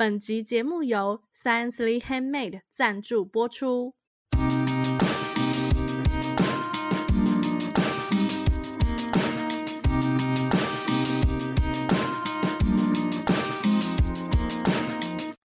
[0.00, 3.94] 本集节目由 Sciencely Handmade 赞助播出。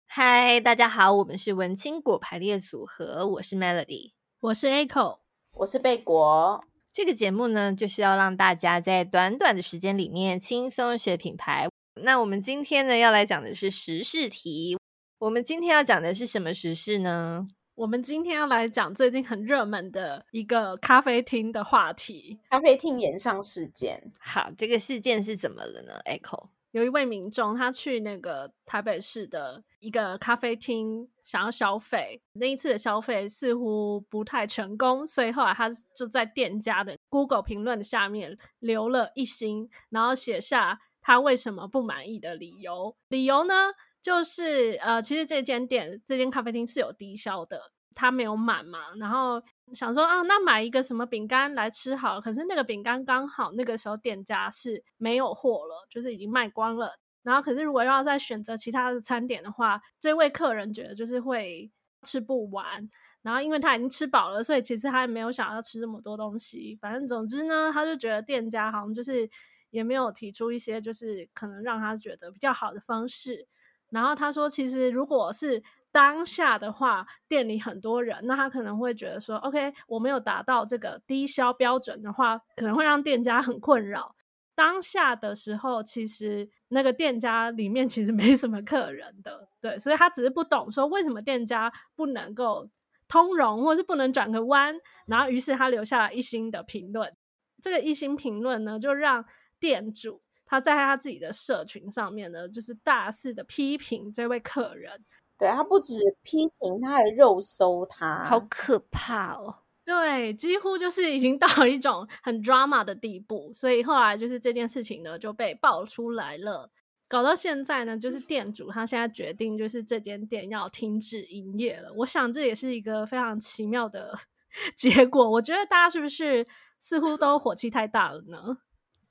[0.07, 5.19] 嗨，大家好，我们是文青果排列组合，我是 Melody，我是 Echo，
[5.55, 6.63] 我是贝果。
[6.93, 11.69] 这个节目呢，就是要让大家在短短的时间里面轻松学品牌。
[12.03, 14.77] 那我们今天呢，要来讲的是时事题。
[15.19, 17.45] 我们今天要讲的是什么时事呢？
[17.75, 24.13] 我们今天要来讲最近很热门的一个咖啡厅的话题——咖啡厅延上事件。
[24.19, 42.95] 好，这个事件是怎么了呢？Echo，有一位民众他去那个台北市的一个咖啡厅想要消费，那一次的消费似乎不太成功，所以后来他就在店家的 Google 评论下面留了一星，然后写下他为什么不满意的理由。
[43.09, 43.55] 理由呢？
[44.03, 47.59] 就是呃，其实这间店这间咖啡厅是有低消的，
[47.95, 49.43] 他没有满嘛，然后
[49.73, 56.99] 想说啊，那买一个什么饼干来吃好了，可是那个饼干刚好那个时候店家是没有货了，就是已经卖光了。
[57.23, 61.71] 然后可是如果要再选择其他的餐点的话，这位客人觉得就是会
[62.03, 62.87] 吃不完，
[63.23, 66.77] 然后因为他已经吃饱了，所以其实他也没有想要吃这么多东西。
[66.83, 69.29] 反正总之呢，他就觉得店家好像就是
[69.71, 73.47] 也没有提出一些就是可能让他觉得比较好的方式。
[73.91, 84.15] 然后他说，其实如果是当下的话，店里很多人，那他可能会觉得说，OK，我没有达到这个低消标准的话，可能会让店家很困扰。
[84.55, 92.69] 当下的时候，其实那个店家里面其实没什么客人的，对，所以他只是不懂说为什么店家不能够
[93.07, 94.79] 通融，或是不能转个弯。
[95.07, 97.17] 然后于是他留下了一星的评论，
[97.63, 99.25] 这个一星评论呢，就让
[99.61, 100.23] 店主。
[100.51, 105.05] 他在他自己的社群上面呢，就是大肆的批评这位客人。
[105.39, 109.57] 对，他不止批评，他还肉搜他，好可怕哦！
[109.85, 113.53] 对，几乎就是已经到了一种很 drama 的地步。
[113.53, 116.71] 所以后来就是这件事情呢就被爆出来了，
[117.07, 121.93] 搞到现在呢，就是店主他现在决定就是这间店要停止营业了。
[121.99, 124.19] 我想这也是一个非常奇妙的
[124.75, 125.31] 结果。
[125.31, 126.47] 我觉得大家是不是
[126.81, 128.59] 似乎都火气太大了呢？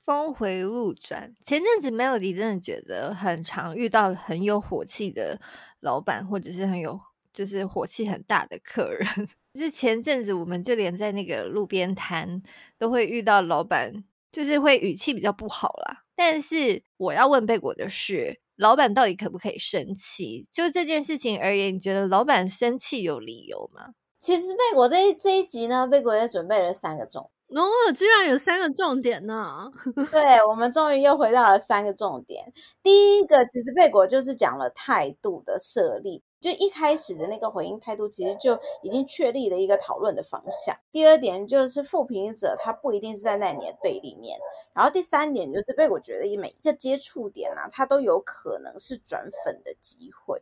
[0.08, 5.38] 峰回路转，前阵子 Melody 真的觉得很常遇到很有火气的
[5.80, 6.98] 老板，或者是很有
[7.30, 9.06] 就是火气很大的客人。
[9.52, 12.42] 就是前阵子我们就连在那个路边摊
[12.78, 14.02] 都会遇到老板，
[14.32, 16.04] 就是会语气比较不好啦。
[16.16, 20.48] 但是我要问贝果的是，老板到底可不可以生气？
[20.50, 23.90] 就这件事情而言，你觉得老板生气有理由吗？
[24.18, 27.30] 其实贝果这一这一集呢，贝果也准备了三个重。
[27.48, 29.72] 哦，居然有三个重点呢！
[30.12, 32.52] 对，我们终于又回到了三个重点。
[32.82, 40.76] 第一个，其实贝果就是讲了态度的设立，就一开始的那个回应态度，其实就已经确立了一个讨论的方向。
[40.92, 44.38] 第二点就是负评者他不一定是在那你的对立面。
[44.74, 50.38] 然后第三点就是贝果觉得每一个接触点啊，它都有可能是转粉的机会。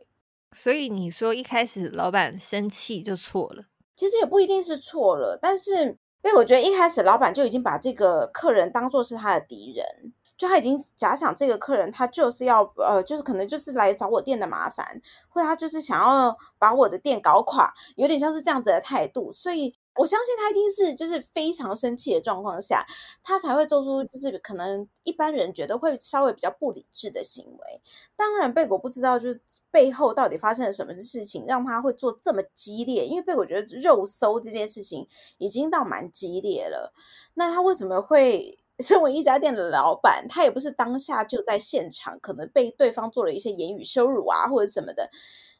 [0.51, 3.63] 所以你说一开始老板生气就错了，
[3.95, 5.97] 其实也不一定是错了，但是。
[6.23, 19.75] 因为我觉得一开始老板就已经把这个客人当作是他的敌人，就他已经假想这个客人他就是要呃，就是可能就是来找我店的麻烦，或他就是想要把我的店搞垮，有点像是这样子的态度，所以。
[19.97, 22.85] 我相信他一定是就是非常生气的状况下，
[23.23, 27.81] 他才会做出就是可能一般人觉得会稍微比较不理智的行为。
[28.15, 29.41] 当然，贝果不知道就是
[29.71, 33.05] 背后到底发生了什么事情，让他会做这么激烈。
[33.05, 36.93] 因为贝果觉得肉搜这件事情已经到蛮激烈了。
[37.33, 45.09] 那他为什么会身为一家店的老板，他也不是当下就在现场，可能被对方做了一些言语羞辱啊或者什么的，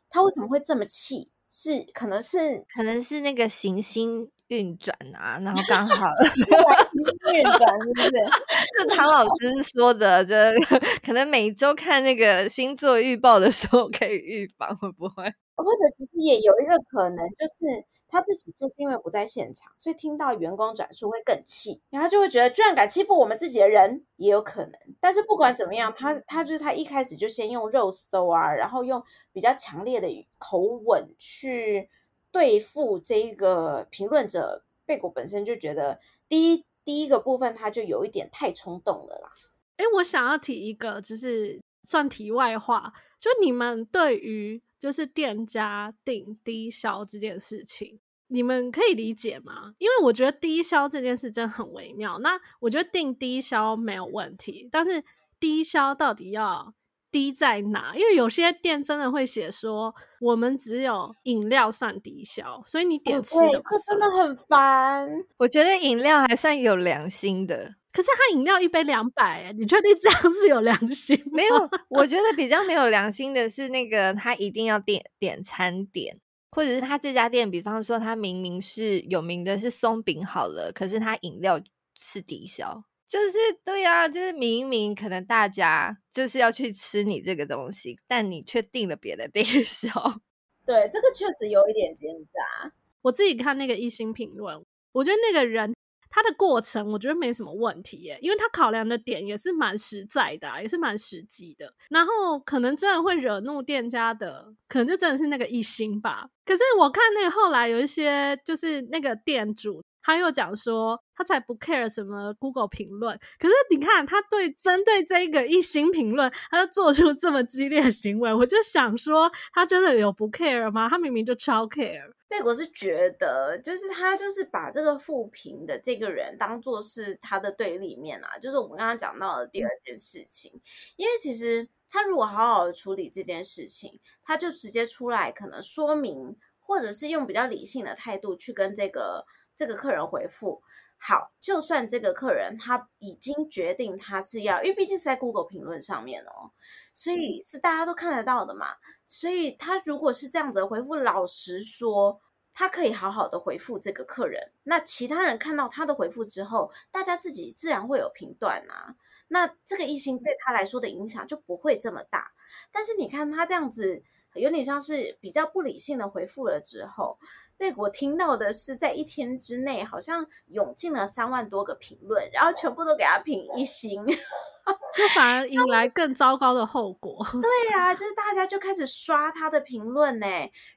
[0.10, 1.32] 他为什么会这么气？
[1.50, 8.12] 是，可能是，可能是那个行星运转啊，然后刚好 行星运转是不是？
[8.84, 10.36] 就唐老师说的，就
[11.06, 15.24] 可能每周看那个星座预报的时候可以预防，会不会？
[15.64, 17.66] 或者其实也有一个可能，就是
[18.08, 24.74] 他自己就是因为不在现场，所以听到员工转述会更气，然后就会觉得居然敢欺负我们自己的人，也有可能。
[25.00, 31.90] 但是不管怎么样，他他就是他一开始就先用肉搜啊，然后用比较强烈的口吻去
[32.32, 34.64] 对付这一个评论者。
[34.86, 36.00] 贝果本身就觉得
[36.30, 39.30] 第一第一个部分他就有一点太冲动了啦。
[39.76, 44.62] 哎，我想要提一个，就是算题外话，就你们对于。
[44.80, 49.74] 就是店家定低消这件事情，你们可以理解吗？
[49.78, 52.20] 因为我觉得低消这件事真的很微妙。
[52.20, 55.04] 那我觉得定低消没有问题，但是
[55.40, 56.74] 低消到底要
[57.10, 57.96] 低在哪？
[57.96, 65.10] 因为有些店真的会写说，我们只有饮料算低消，所以你点吃的、哦、真的很烦。
[65.38, 71.20] 我觉得饮料还算有良心的，可是他饮料一杯两百，你确定这样是有良心？
[71.32, 76.16] 没有，我觉得比较没有良心的是那个他一定要点点餐点，
[76.52, 81.60] 或者是他这家店，比方说他明明是有名的是松饼好了，可是他饮料
[82.00, 82.84] 是低消。
[83.08, 89.90] 就是对啊，就是明明可能大家就是要去吃你这个东西，但你却订了别的低消。
[90.68, 92.72] 对，这个确实有一点奸诈。
[93.02, 95.74] 我自己看那个一星评论，我觉得那个人
[96.18, 101.72] 他的过程，我觉得没什么问题耶，因为他考量的点也是蛮实在的啊，也是蛮实际的。
[101.90, 106.28] 然后可能真的会惹怒店家的，可能就真的是那个一星吧。
[106.44, 109.84] 可是我看那个后来有一些，就是那个店主。
[110.02, 120.88] 他又讲说，他才不 care 什么 Google 评论，可是你看他对针对这一个一星评论，他就做出这么激烈的行为，我就想说，他真的有不 care 吗？
[120.88, 122.10] 他明明就超 care。
[122.28, 130.62] 贝果是觉得，就是他就是把这个富平的这个人当做是他的对立面啊，就是我们刚刚讲到的第二件事情，嗯、
[130.98, 139.26] 因为其实他如果好好的处理这件事情，他就直接出来可能说明，或者是用比较理性的态度去跟这个。
[139.60, 140.62] 这个客人回复
[141.00, 146.52] 好，就算这个客人他已经决定他是要，因为毕竟是在 Google 评论上面哦，
[146.94, 148.76] 所以是大家都看得到的嘛。
[149.08, 152.20] 所以他如果是这样子的回复，老实说，
[152.52, 154.52] 他可以好好的回复这个客人。
[154.64, 158.96] 那其他人看到他的回复之后，大家自己自然会有评断啊。
[159.30, 162.34] 那这个一星对他来说的影响就不会这么大。
[162.72, 164.02] 但是你看他这样子，
[164.38, 167.18] 有点像是比较不理性的回复了之后。
[167.58, 174.06] 被我听到的是，在一天之内，好像涌进了三万多个评论，然后全部都给他评一星，
[174.94, 177.26] 就反而引来更糟糕的后果。
[177.42, 180.28] 对呀、啊，就是大家就开始刷他的评论呢，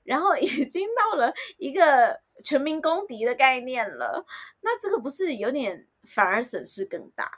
[0.04, 4.24] 然后已经到了一个全民公敌的概念了。
[4.62, 7.30] 那这个不是有点反而损失更大？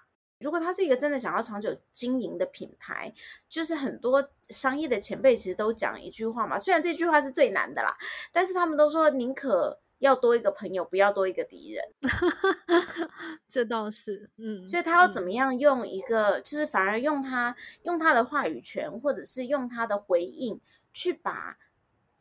[0.42, 3.14] 如果他是一个真的想要长久经营的品牌，
[3.48, 7.96] 就是很多商业的前辈其实都讲一句话嘛，虽然这句话是最难的啦，
[8.32, 11.84] 但是他们都说宁可要多一个朋友，不要多一个敌人。
[13.48, 17.54] 这倒是，嗯，所以他要怎么样用一个，嗯、就是反而用他
[17.84, 20.60] 用他的话语权，或者是用他的回应，
[20.92, 21.56] 去把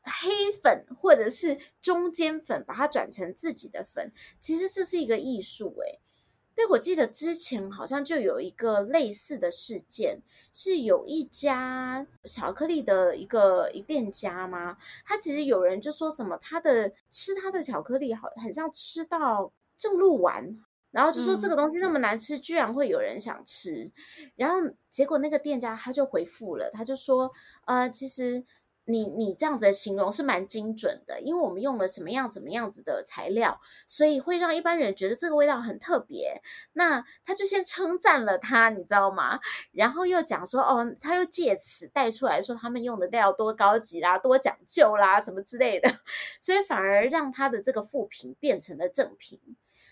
[0.03, 5.99] 黑粉或者是中间粉，把它转成自己的粉，其实这是一个艺术、欸，诶。
[5.99, 6.10] 所
[6.57, 10.21] 以我记得之前好像就有一个类似的事件，
[10.51, 14.77] 是有一家巧克力的一个一店家吗？
[15.05, 20.59] 他其实有人就说什么他的吃他的巧克力好很像吃到正露丸，
[20.91, 23.91] 然后就说这个东西那么难吃，居然会有人想吃。
[24.35, 27.31] 然后结果那个店家他就回复了，他就说
[27.65, 28.43] 呃其实。
[28.85, 36.41] 你你这样子的形容是蛮精准的，因为我们用了什么样怎么样子的材料，所以会让一般人觉得这个味道很特别。
[36.73, 39.39] 那他就先称赞了他，你知道吗？
[39.71, 45.89] 然后又讲说，哦，他又借此带出来说他们用的料多高级啦，多讲究啦，什么之类的，
[46.41, 49.39] 所以反而让他的这个负评变成了正评。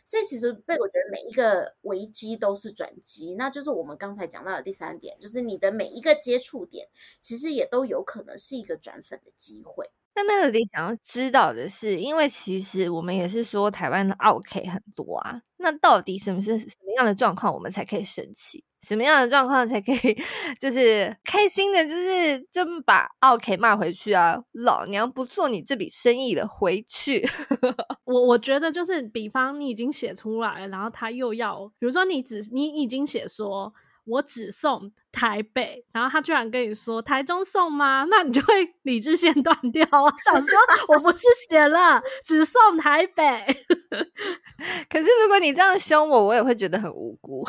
[0.06, 6.88] 所以其实被我觉得每一个危机都是转机，那就是我们刚才讲到的第三点，就是你的每一个接触点，
[7.22, 9.90] 其实也都有可能是一个转粉的机会。
[10.24, 18.64] 那 Melody 想要知道的是，因为其实我们也是说台湾的奥客很多啊，那到底什么是什么样的状况，我们才可以生气？
[18.82, 20.18] 什么样的状况才可以
[20.60, 24.38] 就是开心的，就是就把奥客骂回去啊？
[24.54, 27.28] 老娘不做你这笔生意了，回去。
[28.06, 33.74] 我我觉得就是，比方你已经写出来，然后他又要，比如说你只你已经写说。
[34.10, 38.06] 我只送台北，然后他居然跟你说台中送吗？
[38.10, 40.12] 那你就会理智线断掉我！
[40.24, 40.58] 想说
[40.90, 43.24] 我不是写了只送台北，
[44.90, 47.44] 可是如果你这样凶我，我也会觉得很无辜，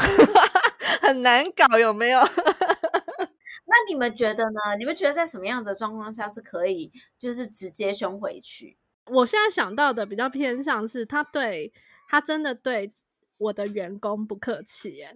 [1.01, 2.21] 很难搞，有没有？
[2.21, 4.61] 那你们觉得呢？
[4.79, 8.77] 你们觉得在什么样的状况下是可以就是直接凶回去？
[9.07, 11.73] 我现在想到的比较偏向是他对
[12.09, 12.93] 他真的对
[13.39, 15.15] 我的员工不客气耶。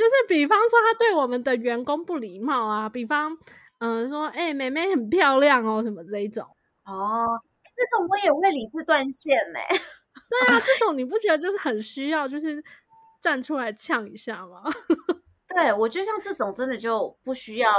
[0.00, 3.36] 就是比方说，他对我们的员工不礼貌啊，比方，
[3.80, 6.42] 嗯、呃，说，哎、欸，妹妹很漂亮哦，什么这一种
[6.86, 7.22] 哦，
[7.76, 9.60] 这种我也会理智断线呢。
[9.68, 12.64] 对啊，这种你不觉得就是很需要，就是
[13.20, 14.62] 站出来呛一下吗？
[15.54, 17.70] 对，我觉得像这种真的就不需要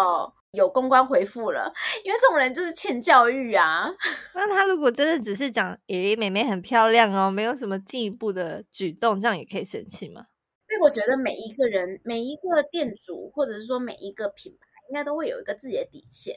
[0.52, 1.74] 有公关回复了，
[2.04, 3.90] 因为这种人就是欠教育啊。
[4.36, 10.28] 那他如果真的只是讲，诶，妹妹很漂亮哦，没有什么进一步的举动，这样也可以生气吗？
[10.72, 16.34] 所以我觉得每一个人、每一个店主，或者是说每一个品牌，应该都会有一个自己的底线。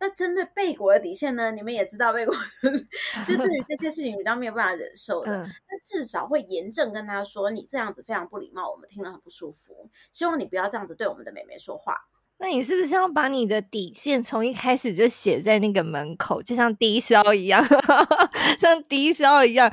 [0.00, 1.52] 那针对贝果的底线呢？
[1.52, 2.34] 你们也知道，贝果
[3.24, 11.94] 就对于这些事情比较没有办法忍受的，那、嗯、至少会严正跟他说：“你这样子非常不礼貌，我们听了很不舒服，希望你不要这样子对我们的妹妹说话。”
[12.38, 17.64] 那你是不是要把你的底线从一开始就写在那个门口，就像低消一样，
[18.58, 19.72] 像低消一样，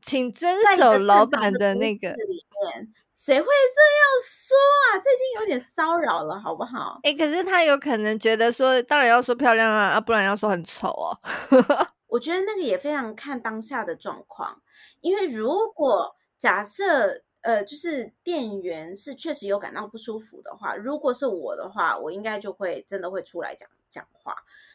[0.00, 2.14] 请遵守老板的那个。
[3.24, 4.98] 谁会这样说啊？
[4.98, 6.98] 这已经有点骚扰了，好不好？
[7.04, 11.16] 哎、欸，可是他有可能觉得说，当然要说漂亮啊，啊，不然要说很丑哦。
[12.08, 14.60] 我觉得那个也非常看当下的状况，
[15.02, 24.34] 因为如果假设呃，就是店员是确实有感到不舒服的话，如果是我的话，我应该就会真的会出来讲讲话，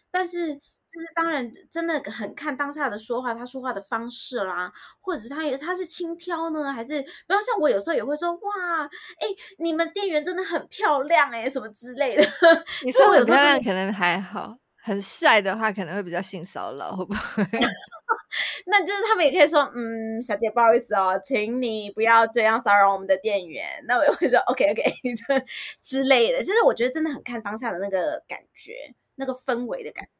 [0.09, 0.61] 但是。
[0.97, 8.83] 就是当然，真的很看当下的说话，他说话的方式啦，或者是他也他是轻佻呢，还是比方像我有时候也会说哇，
[9.19, 9.27] 哎，
[9.59, 12.23] 你们店员真的很漂亮哎，什么之类的。
[12.83, 17.47] 你说很漂亮可能还好，很帅的话可能会比较性骚扰，会不会？
[18.67, 23.65] 那就是他们也可以说，嗯，小姐不好意思哦，请你不要这样骚扰我们的店员。
[23.87, 24.81] 那我也会说 OK OK
[25.15, 25.45] 就
[25.81, 28.73] 之类的，就是我觉得真的很看当下的那个感觉，
[29.15, 30.11] 那个氛围的感觉。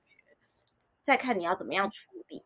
[1.07, 2.43] 再看你要怎么样处理。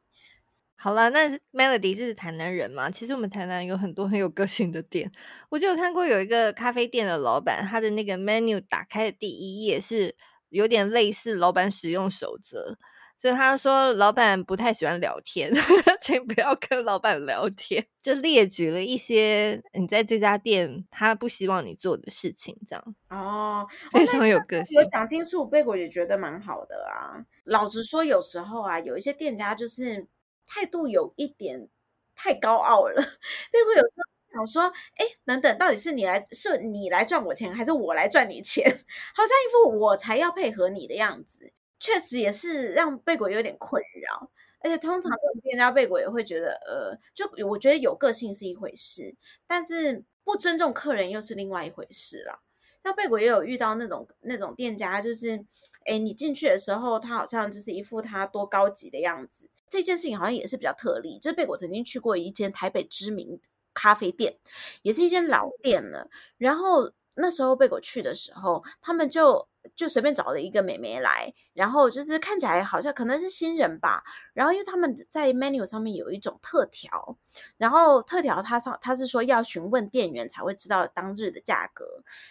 [0.76, 2.92] 好了，那 Melody 是台南人嘛？
[2.92, 5.12] 其实我们台南有很多很有个性的店。
[5.50, 10.16] 我就有看过有一个咖啡店的老板，他的那个 menu 打开的第一页是
[10.50, 12.78] 有点类似老板使用守则。
[13.22, 15.54] 所以他说，老板不太喜欢聊天，
[16.02, 17.86] 请不要跟老板聊天。
[18.02, 24.82] 就列举了一些你在这家店他不希望你做的事情，这样哦，非常有个性。
[24.82, 27.24] 有讲清楚，贝果也觉得蛮好的啊。
[27.44, 30.08] 老实说，有时候啊，有一些店家就是
[30.48, 31.70] 态度有一点
[32.16, 32.96] 太高傲了。
[33.54, 34.64] 贝果有时候想说，
[34.96, 38.66] 哎，等等，到底是你来是你来赚我钱，还是我来赚你钱？
[39.14, 41.54] 好像一副我才要配合你的样子。
[41.82, 49.16] 确实也是让贝果有点困扰，而且通常这种店家贝果也会觉得，呃，就我觉得有个性是一回事，
[49.48, 52.40] 但是不尊重客人又是另外一回事啦。
[52.84, 55.44] 像贝果也有遇到那种那种店家，就是，
[55.86, 59.50] 哎，你进去的时候，他好像就是一副他多高级的样子。
[59.68, 63.42] 这件事情好像也是比较特例，就是贝果曾经去过一间台北知名
[63.74, 64.38] 咖啡店，
[64.84, 66.12] 也是一间老店了。
[66.38, 69.48] 然后那时候贝果去的时候，他们就。
[69.76, 74.04] 就随便找了一个美眉来，然后就是看起来好像可能是新人吧。
[74.34, 77.18] 然后因为他们在 menu 上面有一种特调，
[77.58, 81.86] 然后特调他上他是说要询问店员才会知道当日的价格，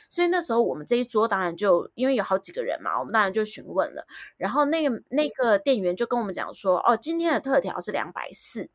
[0.09, 4.07] 所以那时候我们这一桌当然就因为有好几个人嘛，我们当然就询问了。
[4.37, 8.69] 然后那个那个店员就跟我们讲说，哦，今天的特调是两百四，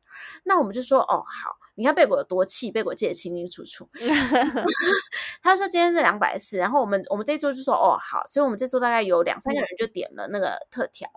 [0.44, 1.56] 那我们就说，哦，好。
[1.76, 3.88] 你看贝果有多气，贝果记得清清楚楚。
[5.42, 11.08] 他说今天是两百四，然后我们我们这一桌就说哦好，所以我们这桌大概有两三个人就点了那个特调，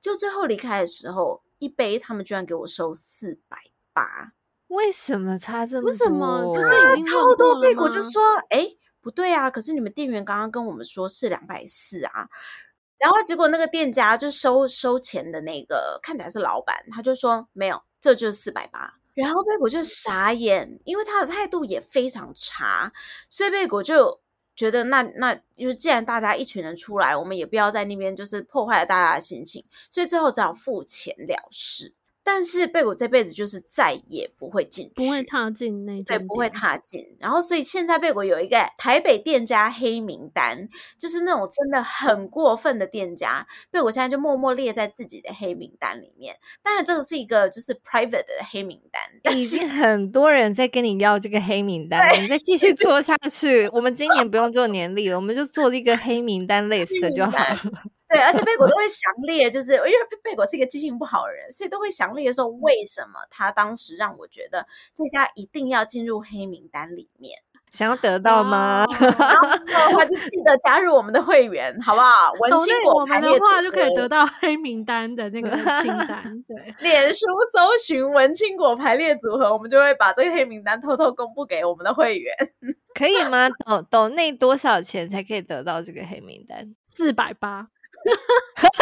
[0.00, 3.56] 就最后离开的时候，一杯他们居然给我收四百
[3.94, 4.32] 八，
[4.68, 5.90] 为什么差这么多？
[5.90, 6.54] 为什么？
[6.54, 6.68] 不是
[6.98, 7.60] 已经超多？
[7.60, 8.68] 贝果就说哎
[9.00, 12.28] 不对啊，可是你们店员刚刚跟我们说是两百四啊，
[12.98, 18.94] 然后结果那个店家就收收钱的那个看起来是老板，他就说没有，这就是四百八。
[19.14, 22.92] 然后贝果就傻眼，因为他的态度也非常差，
[23.28, 24.20] 所以贝果就
[24.56, 31.92] 觉得那那就是既然大家一群人出来，我们也不要在那边就是破坏了大家的心情，所以最后只好付钱了事。
[32.24, 37.16] 但是贝果这辈子就是再也不会进去，不会踏进那对，不会踏进。
[37.20, 40.66] 然后所以现在贝果有一个台北店家黑名单，
[40.98, 46.34] 就是那种真的很过分的店家，贝果现在就默默列在自己的黑名单里面。
[46.62, 57.58] 当然这个是一个就是 private 的黑名单，已经很多人在跟你要这个黑名单，你再继续做下去，我们今年不用做年历了，我们就做一个黑名单类似的就好了。
[58.14, 59.92] 对，而且贝果都会详列，就是因为
[60.22, 67.36] 贝果是一个记性不好的人，所以都会详列说为什么他当时让我觉得这家一定要进入黑名单里面。
[67.72, 68.84] 想要得到吗？
[69.00, 72.32] 然后的话就记得加入我们的会员，好不好？
[72.38, 75.50] 文青果排列组合的话就可以得到黑名单的那个
[75.82, 76.22] 清单。
[76.46, 82.32] 对，脸书搜寻文青果排列组合，我们就会把这个黑名单偷偷公布给我们的会员，
[82.94, 83.48] 可以吗？
[83.66, 86.76] 抖抖内多少钱才可以得到这个黑名单？
[86.86, 87.66] 四百八。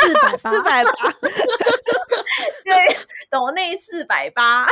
[0.00, 0.90] 四百四百八，
[2.64, 2.96] 对，
[3.30, 4.66] 抖内四百八。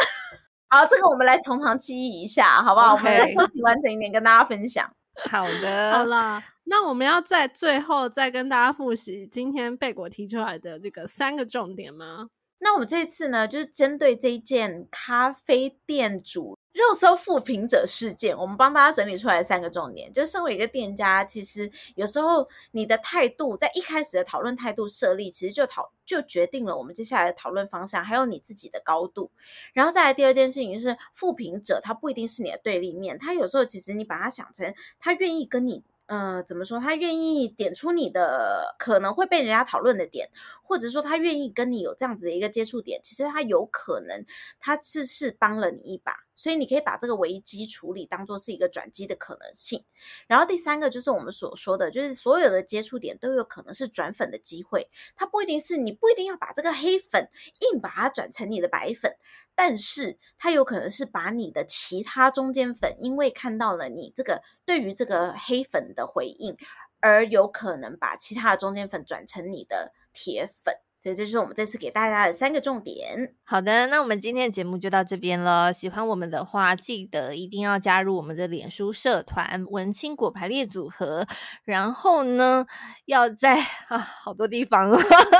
[0.68, 2.98] 好，这个我们来从长计议一下，好不好？Okay.
[2.98, 4.88] 我们再收集完整一点，跟大家分享。
[5.30, 12.28] 好的，好啦，那我们要在最后再跟大家复习今天贝果提出来的这个三个重点吗？
[12.62, 20.12] 那我们这次呢，就是针对这一件咖啡店主肉搜负评者事件，我们帮大家整理出来三个重点。
[20.12, 29.30] 就是身为一个店家，其实有时候你的态度，在一开始的讨论态度设立，其实就讨就决定了我们接下来的讨论方向，还有你自己的高度。
[29.72, 35.82] 然后再来第二件事情是，负评者他不一定是你的对立面，他有时候其实你把他想成他愿意跟你。
[36.10, 36.80] 呃，怎么说？
[36.80, 40.28] 他愿意点出你的可能会被人家讨论的点，
[40.60, 44.26] 或者说他愿意跟你有这样子的一个接触点，其实他有可能
[44.58, 46.16] 他是是帮了你一把。
[46.40, 49.84] 所以你可以把这个危机处理当做是一个转机的可能性。
[50.26, 54.88] 然后第三个就是我们所说的，就是所有的接触点都有可能是转粉的机会。
[55.14, 57.28] 它不一定是你不一定要把这个黑粉
[57.72, 59.14] 硬把它转成你的白粉，
[59.54, 66.56] 但是它有可能是把你的其他中间粉，因为看到了你这个对于这个黑粉的回应，
[67.00, 70.74] 而有可能把其他的中间粉转成你的铁粉。
[71.00, 73.34] 所以这是我们这次给大家的三个重点。
[73.42, 75.72] 好的，那我们今天的节目就到这边了。
[75.72, 81.26] 喜欢我们的话，记得一定要加入我们的脸书社团“文青果排列组合”。
[81.64, 82.66] 然后呢，
[83.06, 84.90] 要在啊好多地方，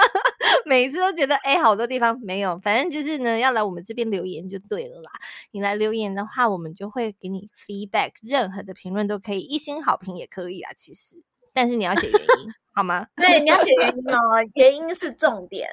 [0.64, 5.11] 每一次都觉得哎，好多地方没有，反正就是呢，要来我们这边留言就对了啦。
[5.50, 10.73] 你来留言的话，我们就会给你 feedback，任何的评论都可以，一星好评也可以啊。
[10.75, 12.52] 其实，但是你要写原因。
[12.73, 13.07] 好吗？
[13.16, 14.19] 对，你要写原因哦，
[14.54, 15.69] 原因是重点。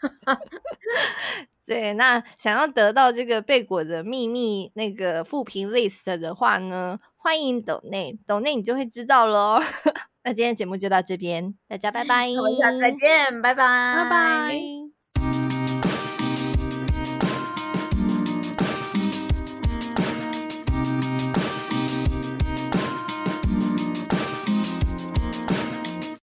[1.66, 9.58] 对，那想要得到这个贝果的秘密那个复评 list 的话呢，欢迎抖内，抖内你就会知道喽。
[10.22, 14.85] 那今天节目就到这边，大家拜拜，我们下次再见，拜拜，拜拜。